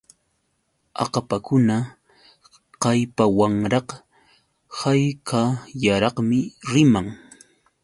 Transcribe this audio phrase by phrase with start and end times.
[1.03, 1.75] Akapakuna
[2.81, 3.87] kallpawanraq
[4.79, 6.39] hawkallaraqmi
[6.71, 7.07] riman.